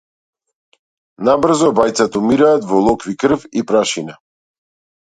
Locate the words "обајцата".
1.75-2.19